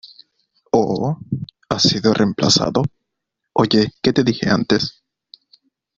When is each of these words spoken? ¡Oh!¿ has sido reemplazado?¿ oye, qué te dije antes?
¡Oh!¿ 0.71 1.19
has 1.69 1.83
sido 1.83 2.11
reemplazado?¿ 2.11 2.81
oye, 3.53 3.91
qué 4.01 4.11
te 4.11 4.23
dije 4.23 4.49
antes? 4.49 5.03